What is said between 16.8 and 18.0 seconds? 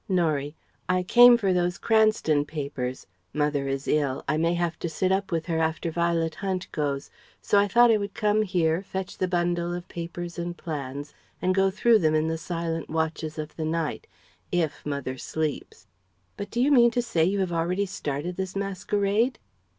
to say you have already